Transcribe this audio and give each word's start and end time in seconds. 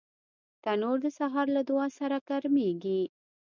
تنور 0.63 0.97
د 1.05 1.07
سهار 1.17 1.47
له 1.55 1.61
دعا 1.69 1.87
سره 1.99 2.17
ګرمېږي 2.29 3.01